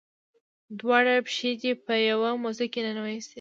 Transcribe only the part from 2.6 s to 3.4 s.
کې ننویستې.